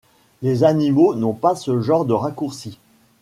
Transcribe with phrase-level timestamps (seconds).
[0.41, 2.79] Les animaux n’ont pas ce genre de raccourcis.